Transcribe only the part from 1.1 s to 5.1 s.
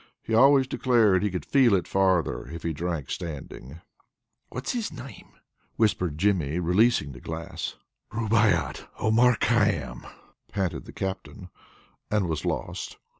he could feel it farther if he drank standing. "What's his